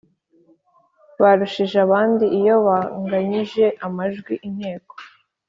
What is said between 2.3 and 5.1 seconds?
Iyo banganyije amajwi Inteko